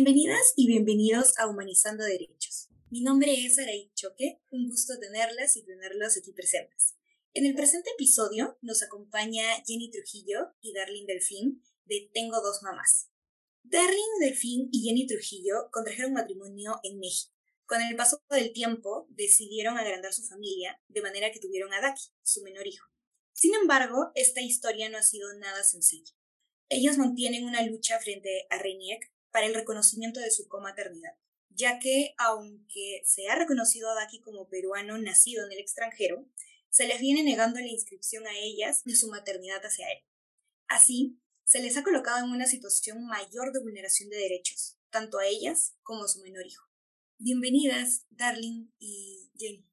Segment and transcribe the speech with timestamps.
[0.00, 2.68] Bienvenidas y bienvenidos a Humanizando Derechos.
[2.88, 6.94] Mi nombre es Araí Choque, un gusto tenerlas y tenerlos aquí presentes.
[7.34, 13.10] En el presente episodio nos acompaña Jenny Trujillo y Darlene Delfín de Tengo dos mamás.
[13.64, 17.34] Darlene Delfín y Jenny Trujillo contrajeron matrimonio en México.
[17.66, 22.04] Con el paso del tiempo decidieron agrandar su familia de manera que tuvieron a Daki,
[22.22, 22.86] su menor hijo.
[23.32, 26.12] Sin embargo, esta historia no ha sido nada sencilla.
[26.68, 31.16] Ellos mantienen una lucha frente a Reniec para el reconocimiento de su comaternidad,
[31.50, 36.26] ya que aunque se ha reconocido a Daki como peruano nacido en el extranjero,
[36.70, 40.04] se les viene negando la inscripción a ellas de su maternidad hacia él.
[40.68, 45.26] Así, se les ha colocado en una situación mayor de vulneración de derechos, tanto a
[45.26, 46.68] ellas como a su menor hijo.
[47.18, 49.66] Bienvenidas, Darling y Jenny.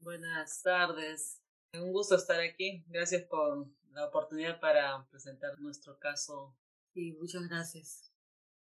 [0.00, 1.40] Buenas tardes.
[1.74, 2.84] Un gusto estar aquí.
[2.88, 6.56] Gracias por la oportunidad para presentar nuestro caso.
[6.92, 8.09] Y muchas gracias.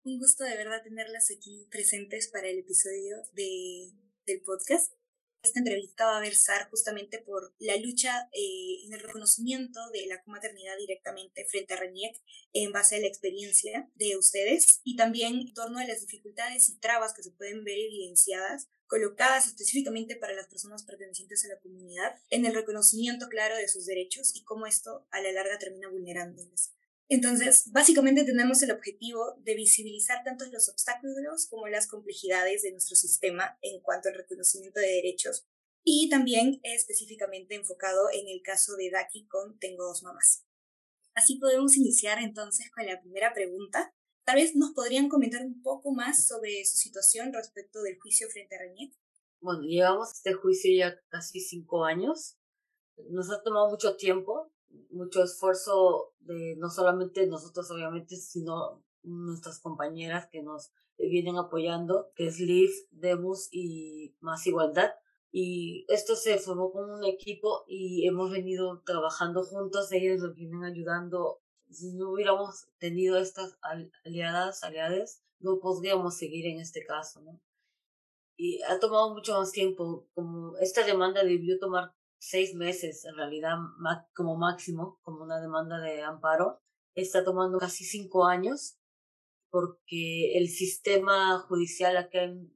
[0.03, 3.93] Un gusto de verdad tenerlas aquí presentes para el episodio de,
[4.25, 4.95] del podcast.
[5.43, 10.23] Esta entrevista va a versar justamente por la lucha eh, en el reconocimiento de la
[10.23, 12.17] comaternidad directamente frente a RENIEC
[12.55, 16.78] en base a la experiencia de ustedes y también en torno a las dificultades y
[16.78, 22.19] trabas que se pueden ver evidenciadas colocadas específicamente para las personas pertenecientes a la comunidad
[22.31, 26.73] en el reconocimiento claro de sus derechos y cómo esto a la larga termina vulnerándolos.
[27.12, 32.94] Entonces, básicamente tenemos el objetivo de visibilizar tanto los obstáculos como las complejidades de nuestro
[32.94, 35.44] sistema en cuanto al reconocimiento de derechos
[35.83, 40.44] y también específicamente enfocado en el caso de Daki con Tengo dos mamás.
[41.14, 43.92] Así podemos iniciar entonces con la primera pregunta.
[44.25, 48.55] Tal vez nos podrían comentar un poco más sobre su situación respecto del juicio frente
[48.55, 48.94] a Reñet.
[49.41, 52.36] Bueno, llevamos este juicio ya casi cinco años.
[53.08, 54.53] Nos ha tomado mucho tiempo
[54.91, 62.27] mucho esfuerzo de no solamente nosotros obviamente, sino nuestras compañeras que nos vienen apoyando, que
[62.27, 64.93] es Liv, Demus y Más Igualdad.
[65.32, 70.65] Y esto se formó como un equipo y hemos venido trabajando juntos, ellos nos vienen
[70.65, 71.41] ayudando.
[71.71, 73.56] Si no hubiéramos tenido estas
[74.03, 77.41] aliadas, aliadas, no podríamos seguir en este caso, ¿no?
[78.37, 83.56] Y ha tomado mucho más tiempo, como esta demanda debió tomar seis meses en realidad
[84.14, 86.60] como máximo, como una demanda de amparo.
[86.94, 88.78] Está tomando casi cinco años
[89.48, 92.53] porque el sistema judicial acá en,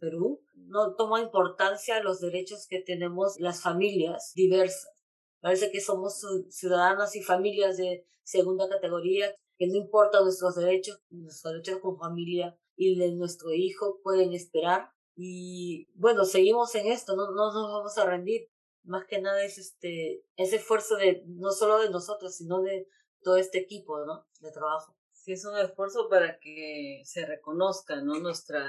[0.00, 4.92] Perú no toma importancia los derechos que tenemos las familias diversas.
[5.40, 11.54] Parece que somos ciudadanas y familias de segunda categoría, que no importan nuestros derechos, nuestros
[11.54, 14.90] derechos como familia y de nuestro hijo pueden esperar.
[15.16, 18.50] Y bueno, seguimos en esto, no, no nos vamos a rendir
[18.84, 22.86] más que nada es este ese esfuerzo de no solo de nosotros sino de
[23.22, 24.96] todo este equipo no de trabajo.
[25.12, 28.64] Sí es un esfuerzo para que se reconozca no nuestra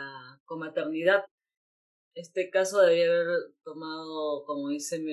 [0.45, 1.25] comaternidad
[2.15, 3.27] este caso debería haber
[3.63, 5.03] tomado como dice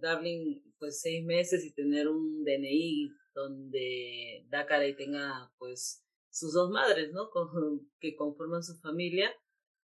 [0.00, 6.52] Darling pues seis meses y tener un DNI donde da cara y tenga pues sus
[6.52, 7.30] dos madres no
[7.98, 9.34] que conforman su familia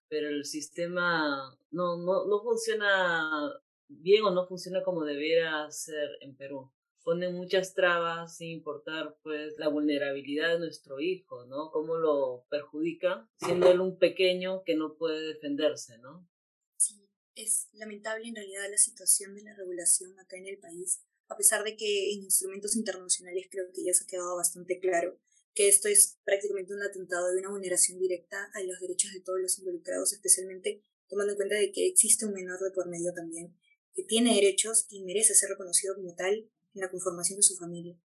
[0.08, 3.52] pero el sistema no no no funciona
[3.88, 6.72] bien o no funciona como debiera ser en Perú.
[7.02, 11.70] Ponen muchas trabas sin importar pues la vulnerabilidad de nuestro hijo, ¿no?
[11.70, 16.28] Cómo lo perjudica, siendo él un pequeño que no puede defenderse, ¿no?
[16.76, 21.36] Sí, es lamentable en realidad la situación de la regulación acá en el país, a
[21.36, 25.20] pesar de que en instrumentos internacionales creo que ya se ha quedado bastante claro
[25.56, 29.40] que esto es prácticamente un atentado de una vulneración directa a los derechos de todos
[29.40, 33.56] los involucrados, especialmente tomando en cuenta de que existe un menor de por medio también
[33.96, 36.34] que tiene derechos y merece ser reconocido como tal
[36.74, 37.98] en la conformación de su familia.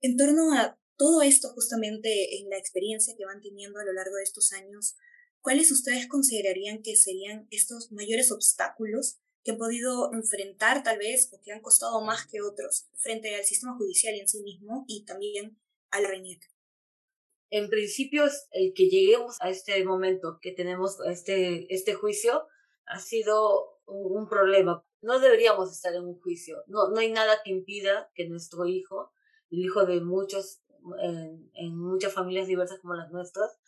[0.00, 4.16] En torno a todo esto, justamente en la experiencia que van teniendo a lo largo
[4.16, 4.96] de estos años,
[5.40, 11.40] ¿cuáles ustedes considerarían que serían estos mayores obstáculos que han podido enfrentar tal vez o
[11.40, 15.56] que han costado más que otros frente al sistema judicial en sí mismo y también
[15.90, 16.42] al RENIEC?
[17.50, 22.46] En principio, el que lleguemos a este momento que tenemos este, este juicio
[22.84, 26.62] ha sido un problema no deberíamos estar en un juicio.
[26.66, 29.12] No, no hay nada que impida que nuestro hijo,
[29.50, 30.62] el hijo de muchos,
[31.02, 33.58] en, en muchas familias diversas como las nuestras,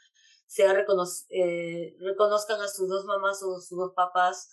[0.46, 0.72] sea
[1.28, 4.50] eh, reconozcan a sus dos mamás o sus dos papás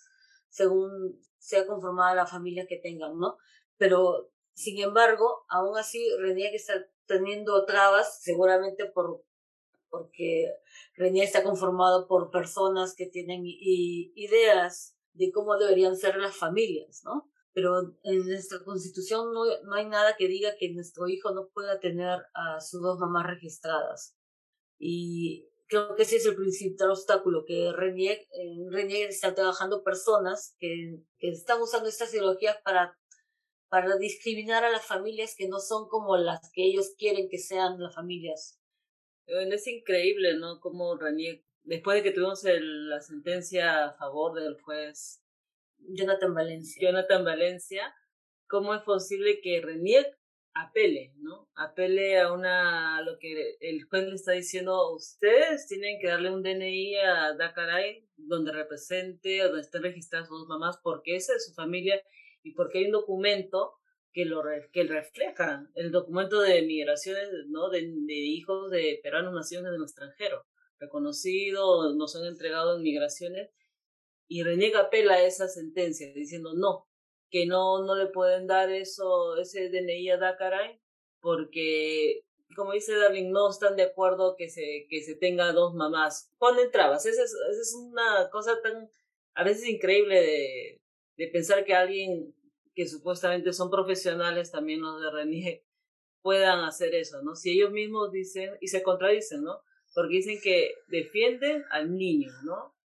[0.48, 3.36] según sea conformada la familia que tengan, ¿no?
[3.76, 6.74] Pero, sin embargo, aún así, René que está
[7.06, 9.24] teniendo trabas, seguramente por
[9.90, 10.52] porque
[10.94, 17.30] René está conformado por personas que tienen ideas de cómo deberían ser las familias, ¿no?
[17.52, 21.80] Pero en nuestra constitución no, no hay nada que diga que nuestro hijo no pueda
[21.80, 24.16] tener a sus dos mamás registradas.
[24.78, 30.54] Y creo que ese es el principal obstáculo, que Renier, en Renier están trabajando personas
[30.58, 32.96] que, que están usando estas ideologías para,
[33.68, 37.80] para discriminar a las familias que no son como las que ellos quieren que sean
[37.80, 38.60] las familias.
[39.26, 40.60] es increíble, ¿no?
[40.60, 45.22] Como Renier, después de que tuvimos el, la sentencia a favor del juez
[45.78, 46.80] Jonathan Valencia.
[46.80, 47.94] Jonathan Valencia,
[48.48, 50.18] ¿cómo es posible que Renier
[50.54, 51.48] apele, ¿no?
[51.54, 56.42] Apele a una, lo que el juez le está diciendo, ustedes tienen que darle un
[56.42, 62.02] DNI a Dakaray donde represente, donde estén registradas sus mamás, porque esa es su familia
[62.42, 63.74] y porque hay un documento
[64.10, 64.42] que lo
[64.72, 67.68] que refleja, el documento de migraciones, ¿no?
[67.68, 70.46] De, de hijos de peruanos nacidos en el extranjero,
[70.78, 73.50] reconocido, nos han entregado en migraciones,
[74.28, 76.86] y reniega apela esa sentencia, diciendo no,
[77.30, 80.80] que no, no le pueden dar eso, ese DNI a Dakaray,
[81.20, 82.22] porque,
[82.54, 86.32] como dice Darling, no están de acuerdo que se, que se tenga dos mamás.
[86.38, 87.06] Ponen trabas.
[87.06, 88.88] Esa es, esa es una cosa tan,
[89.34, 90.82] a veces increíble de,
[91.16, 92.34] de pensar que alguien
[92.74, 95.64] que supuestamente son profesionales, también los de Renier,
[96.22, 97.34] puedan hacer eso, ¿no?
[97.34, 99.60] Si ellos mismos dicen, y se contradicen, ¿no?
[99.98, 102.78] Porque dicen que defienden al niño, ¿no?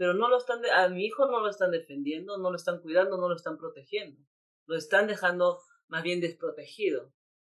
[0.00, 3.18] pero no lo están, a mi hijo no lo están defendiendo, no lo están cuidando,
[3.18, 4.18] no lo están protegiendo.
[4.64, 7.12] Lo están dejando más bien desprotegido,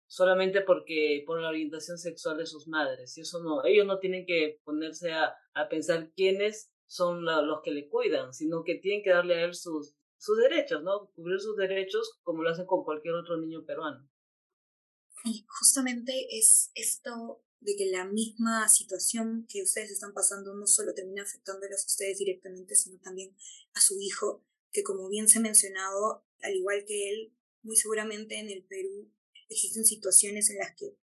[0.07, 3.15] solamente porque por la orientación sexual de sus madres.
[3.15, 7.69] Y eso no, ellos no tienen que ponerse a, a pensar quiénes son los que
[7.69, 11.11] le cuidan, sino que tienen que darle a él sus, sus derechos, ¿no?
[11.11, 14.09] Cubrir sus derechos como lo hacen con cualquier otro niño peruano.
[15.25, 20.93] Y justamente es esto de que la misma situación que ustedes están pasando no solo
[20.93, 23.35] termina afectándolos a ustedes directamente, sino también
[23.73, 28.39] a su hijo, que como bien se ha mencionado, al igual que él, muy seguramente
[28.39, 29.11] en el Perú
[29.47, 30.97] existen situaciones en las que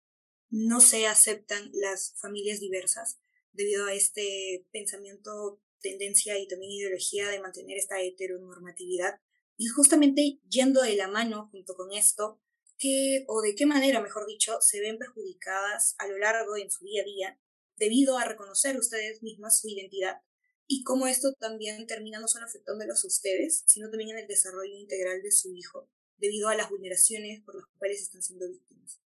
[0.50, 3.20] no se aceptan las familias diversas
[3.52, 9.20] debido a este pensamiento, tendencia y también ideología de mantener esta heteronormatividad.
[9.56, 12.40] Y justamente yendo de la mano junto con esto,
[12.78, 16.84] qué o de qué manera, mejor dicho, se ven perjudicadas a lo largo en su
[16.84, 17.40] día a día
[17.76, 20.20] debido a reconocer ustedes mismas su identidad
[20.66, 24.76] y cómo esto también termina no solo afectándolos a ustedes, sino también en el desarrollo
[24.76, 25.88] integral de su hijo,
[26.18, 29.00] debido a las vulneraciones por las cuales están siendo víctimas.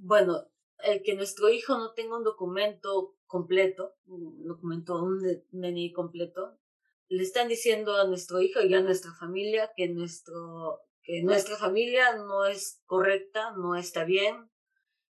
[0.00, 0.50] Bueno,
[0.82, 5.20] el que nuestro hijo no tenga un documento completo, un documento, un
[5.52, 6.58] DNI completo,
[7.08, 12.14] le están diciendo a nuestro hijo y a nuestra familia que nuestro que nuestra familia
[12.14, 14.48] no es correcta, no está bien,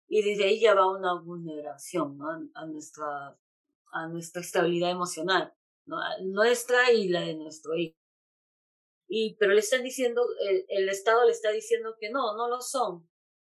[0.09, 2.31] y desde ahí ya va una vulneración ¿no?
[2.55, 3.39] a, nuestra,
[3.93, 5.53] a nuestra estabilidad emocional,
[5.85, 5.99] ¿no?
[6.23, 7.99] nuestra y la de nuestro hijo.
[9.09, 12.63] Y, pero le están diciendo, el, el Estado le está diciendo que no, no lo
[12.63, 13.07] son,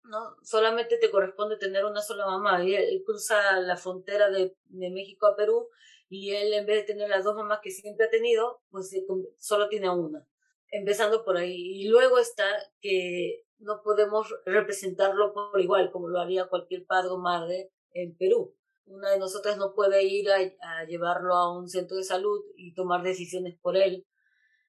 [0.02, 0.36] ¿no?
[0.42, 2.64] Solamente te corresponde tener una sola mamá.
[2.64, 5.68] Y él, cruza la frontera de, de, México a Perú
[6.08, 8.90] y él en vez de tener las dos mamás que siempre ha tenido, pues
[9.36, 10.26] solo tiene una
[10.72, 11.54] empezando por ahí.
[11.54, 12.44] Y luego está
[12.80, 18.56] que no podemos representarlo por igual, como lo haría cualquier padre o madre en Perú.
[18.86, 23.02] Una de nosotras no puede ir a, llevarlo a un centro de salud y tomar
[23.04, 24.04] decisiones por él.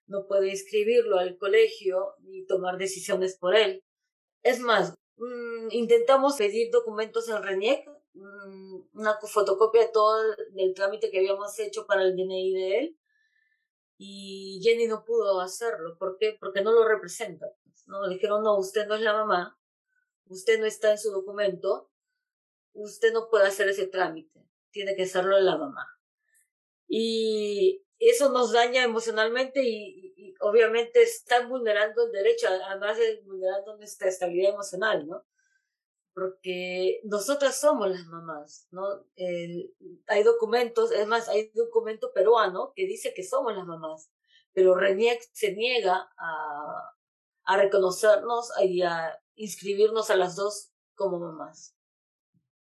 [0.06, 3.84] No puede inscribirlo al colegio y tomar decisiones por él.
[4.44, 10.22] Es más, mm, intentamos pedir documentos en RENIEC, mm, una fotocopia de todo
[10.56, 12.98] el trámite que habíamos hecho para el DNI de él,
[13.98, 15.98] y Jenny no pudo hacerlo.
[15.98, 16.38] ¿Por qué?
[16.40, 17.48] Porque no lo representa.
[17.88, 18.08] ¿no?
[18.08, 19.60] Dijeron, no, usted no es la mamá,
[20.26, 21.92] usted no está en su documento,
[22.74, 25.88] usted no puede hacer ese trámite, tiene que hacerlo la mamá.
[26.88, 33.78] Y eso nos daña emocionalmente y, y obviamente están vulnerando el derecho, además de vulnerando
[33.78, 35.26] nuestra estabilidad emocional, ¿no?
[36.14, 38.84] Porque nosotras somos las mamás, ¿no?
[40.08, 44.12] hay documentos, es más, hay documento peruano que dice que somos las mamás,
[44.54, 46.94] pero RENIEC se niega a,
[47.46, 51.76] a reconocernos y a inscribirnos a las dos como mamás.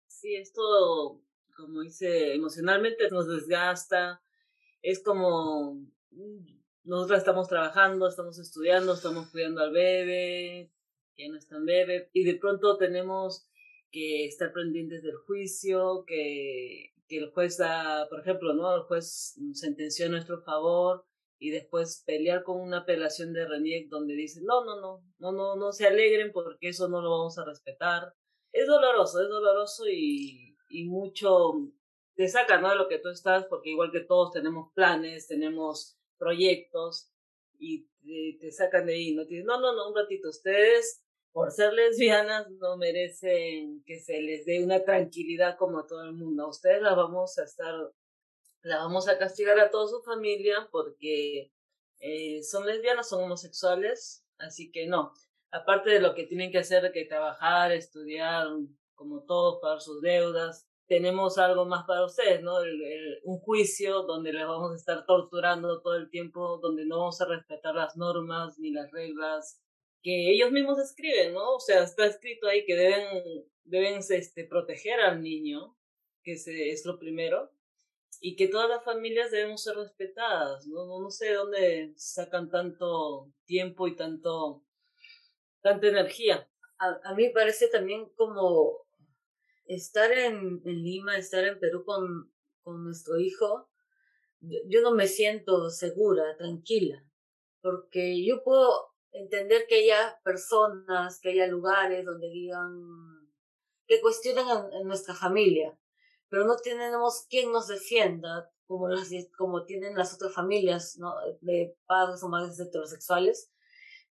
[0.08, 1.24] Sí, esto,
[1.56, 4.22] como dice, emocionalmente nos desgasta,
[4.82, 5.76] es como,
[6.12, 10.72] mm, nosotras estamos trabajando, estamos estudiando, estamos cuidando al bebé,
[11.20, 11.66] que no es tan
[12.14, 13.46] y de pronto tenemos
[13.92, 18.74] que estar pendientes del juicio, que, que el juez da, por ejemplo, ¿no?
[18.74, 21.06] El juez sentenció a nuestro favor
[21.38, 25.56] y después pelear con una apelación de Reniec donde dice, no, no, no, no, no,
[25.58, 28.14] no se alegren porque eso no lo vamos a respetar.
[28.54, 31.54] Es doloroso, es doloroso y, y mucho
[32.16, 32.70] te saca, ¿no?
[32.70, 37.12] De lo que tú estás, porque igual que todos tenemos planes, tenemos proyectos
[37.58, 39.24] y te, te sacan de ahí, ¿no?
[39.24, 44.22] Te dicen, no, no, no, un ratito, ustedes por ser lesbianas no merecen que se
[44.22, 46.44] les dé una tranquilidad como a todo el mundo.
[46.44, 47.76] A ustedes las vamos a estar
[48.62, 51.52] la vamos a castigar a toda su familia porque
[52.00, 55.14] eh, son lesbianas, son homosexuales, así que no.
[55.52, 58.48] Aparte de lo que tienen que hacer, que trabajar, estudiar,
[58.96, 62.56] como todos, pagar sus deudas, tenemos algo más para ustedes, ¿no?
[63.24, 67.26] un juicio donde les vamos a estar torturando todo el tiempo, donde no vamos a
[67.26, 69.62] respetar las normas ni las reglas
[70.02, 71.56] que ellos mismos escriben, ¿no?
[71.56, 75.78] O sea, está escrito ahí que deben, deben este, proteger al niño,
[76.24, 77.52] que es lo primero,
[78.22, 80.86] y que todas las familias debemos ser respetadas, ¿no?
[80.86, 84.64] No, sé de dónde sacan tanto tiempo y tanto,
[85.62, 86.50] tanta energía.
[86.78, 88.86] A, a mí parece también como
[89.66, 92.32] estar en Lima, estar en Perú con,
[92.64, 93.70] con nuestro hijo,
[94.42, 97.04] yo, no me siento segura, tranquila,
[97.62, 103.30] porque yo puedo entender que haya personas, que haya lugares donde digan,
[103.88, 105.78] que cuestionen en, nuestra familia,
[106.30, 111.16] pero no tenemos quien nos defienda como, las, como tienen las otras familias ¿no?
[111.42, 113.52] de padres o madres heterosexuales,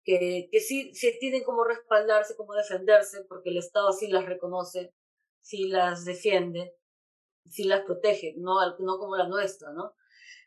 [0.04, 4.94] que, que sí, sí tienen como respaldarse, como defenderse, porque el Estado así las reconoce
[5.40, 6.76] si las defiende,
[7.46, 9.94] si las protege, no, no como la nuestra, ¿no?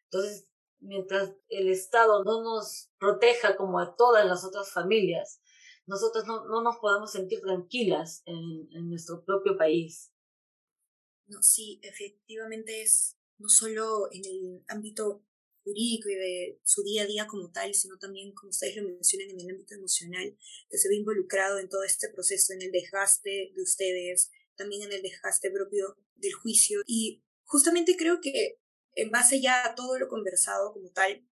[0.06, 0.48] Entonces,
[0.80, 5.42] mientras el Estado no nos proteja como a todas las otras familias,
[5.86, 10.12] nosotros no, no nos podemos sentir tranquilas en, en nuestro propio país.
[11.28, 15.24] No, sí, efectivamente es no solo en el ámbito
[15.64, 19.30] jurídico y de su día a día como tal, sino también, como ustedes lo mencionan,
[19.30, 20.38] en el ámbito emocional,
[20.70, 24.94] que se ve involucrado en todo este proceso, en el desgaste de ustedes, también en
[24.94, 26.82] el desgaste propio del juicio.
[26.86, 28.60] Y justamente creo que
[28.98, 31.24] en base ya a todo lo conversado como tal,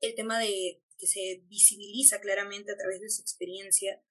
[0.00, 4.02] el tema de que se visibiliza claramente a través de su experiencia,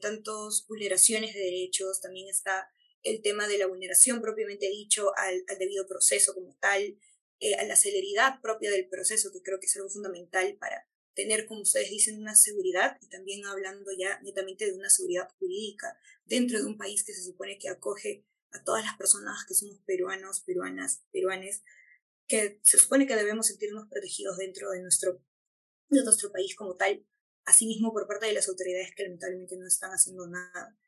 [0.00, 2.70] tantos vulneraciones de derechos, también está
[3.02, 6.98] el tema de la vulneración propiamente dicho al, debido proceso como tal,
[7.40, 11.44] eh, a la celeridad propia del proceso, que creo que es algo fundamental para tener,
[11.44, 16.58] como ustedes dicen, una seguridad y también hablando ya netamente de una seguridad jurídica dentro
[16.58, 20.40] de un país que se supone que acoge a todas las personas que somos peruanos,
[20.40, 21.62] peruanas, peruanes,
[22.26, 25.22] que se supone que debemos sentirnos protegidos dentro de nuestro,
[25.88, 27.06] de nuestro país como tal,
[27.44, 30.78] asimismo por parte de las autoridades que lamentablemente no están haciendo nada.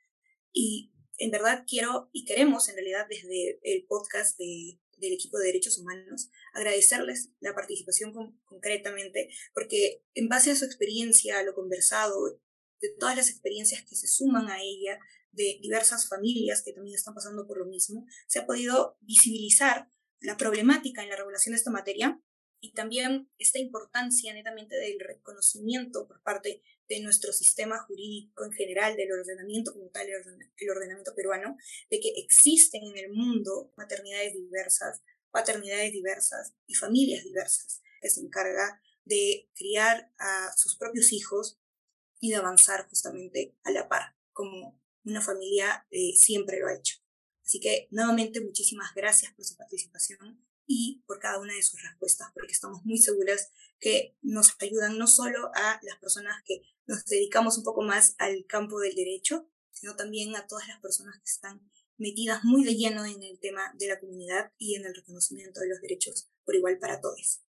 [0.52, 5.47] Y en verdad quiero y queremos en realidad desde el podcast de del equipo de
[5.47, 8.12] derechos humanos, agradecerles la participación
[8.45, 12.40] concretamente, porque en base a su experiencia, a lo conversado,
[12.81, 14.99] de todas las experiencias que se suman a ella,
[15.33, 20.37] de diversas familias que también están pasando por lo mismo, se ha podido visibilizar la
[20.37, 22.20] problemática en la regulación de esta materia
[22.61, 28.96] y también esta importancia netamente del reconocimiento por parte de nuestro sistema jurídico en general,
[28.96, 31.56] del ordenamiento como tal, el ordenamiento peruano,
[31.90, 38.20] de que existen en el mundo maternidades diversas, paternidades diversas y familias diversas, que se
[38.20, 41.61] encarga de criar a sus propios hijos
[42.20, 47.06] y de avanzar justamente a la par, como una familia eh, siempre lo ha hecho.
[47.47, 52.29] Así que nuevamente muchísimas gracias por su participación y por cada una de sus respuestas,
[52.35, 57.57] porque estamos muy seguras que nos ayudan no solo a las personas que nos dedicamos
[57.57, 61.71] un poco más al campo del derecho, sino también a todas las personas que están
[61.99, 65.69] metidas muy de lleno en el tema de la comunidad y en el reconocimiento de
[65.69, 67.43] los derechos por igual para todos.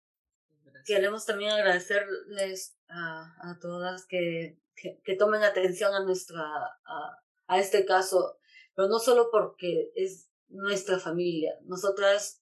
[0.86, 7.86] Queremos también agradecerles a, a todas que, que, tomen atención a, nuestra, a, a este
[7.86, 8.38] caso,
[8.76, 11.58] pero no solo porque es nuestra familia.
[11.64, 12.42] Nosotras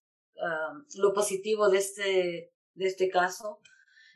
[0.96, 3.60] lo positivo de este, de este caso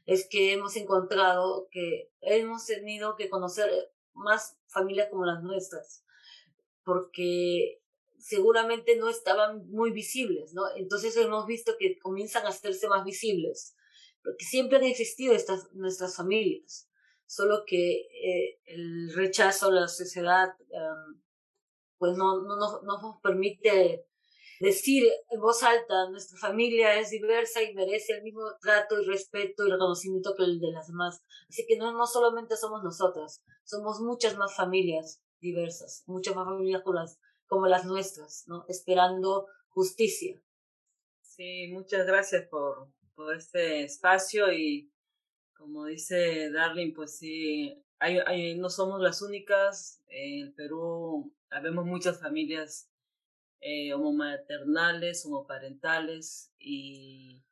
[0.06, 3.70] es que hemos encontrado que hemos tenido que conocer
[4.14, 6.04] más familias como las nuestras,
[6.84, 7.82] porque
[8.18, 10.64] seguramente no estaban muy visibles, ¿no?
[10.76, 13.76] Entonces hemos visto que comienzan a hacerse más visibles,
[14.24, 16.90] porque siempre han existido estas nuestras familias,
[17.26, 20.50] solo que eh, el rechazo a la sociedad
[21.98, 24.06] pues no, no, no, no nos permite
[24.60, 29.66] decir en voz alta, nuestra familia es diversa y merece el mismo trato y respeto
[29.66, 31.22] y reconocimiento que el de las demás.
[31.50, 36.82] Así que no, no solamente somos nosotras, somos muchas más familias diversas, muchas más familias
[36.84, 38.66] como las, como las nuestras, ¿no?
[38.68, 40.42] Esperando justicia.
[41.22, 44.92] Sí, muchas gracias por, por este espacio y
[45.54, 50.04] como dice Darling, pues sí, hay, hay, no somos las únicas.
[50.08, 52.90] En Perú habemos muchas familias
[53.60, 57.44] eh, homomaternales, homoparentales y,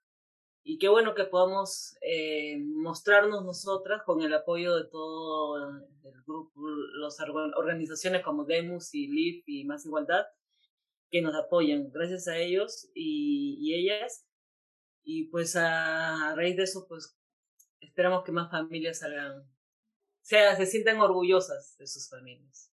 [0.63, 6.59] y qué bueno que podamos eh, mostrarnos nosotras con el apoyo de todo el grupo,
[6.99, 7.19] las
[7.55, 10.25] organizaciones como Demus y LIF y Más Igualdad
[11.11, 11.91] que nos apoyan.
[11.91, 14.25] Gracias a ellos y, ellas.
[15.03, 17.15] y pues a, raíz de eso, pues
[17.79, 19.47] esperamos que más familias salgan,
[20.27, 22.71] sea, se sientan orgullosas de sus familias.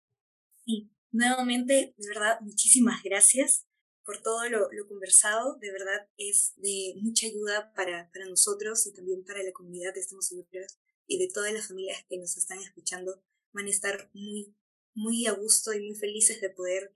[0.66, 3.66] Sí, nuevamente, de verdad, muchísimas gracias
[4.06, 5.58] por todo lo, conversado.
[5.58, 9.98] De verdad es de mucha ayuda para, para nosotros y también para la comunidad.
[9.98, 14.56] Estamos seguros y de todas las familias que nos están escuchando van a estar muy,
[14.94, 16.94] muy a gusto y muy felices de poder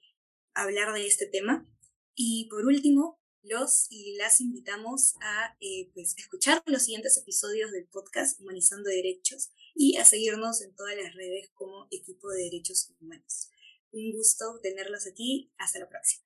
[0.53, 1.67] hablar de este tema.
[2.15, 7.88] Y por último, los y las invitamos a eh, pues, escuchar los siguientes episodios del
[7.88, 13.50] podcast Humanizando Derechos y a seguirnos en todas las redes como equipo de derechos humanos.
[13.91, 15.53] Un gusto tenerlos aquí.
[15.58, 16.25] Hasta la próxima.